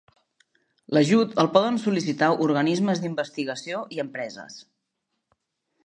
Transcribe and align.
L'ajut 0.97 1.35
el 1.43 1.49
poden 1.57 1.77
sol·licitar 1.83 2.31
organismes 2.47 3.05
d'investigació 3.05 3.87
i 3.99 4.03
empreses. 4.07 4.61